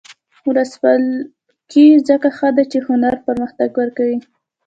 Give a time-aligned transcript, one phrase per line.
[0.47, 4.17] ولسواکي ځکه ښه ده چې هنر پرمختګ ورکوي.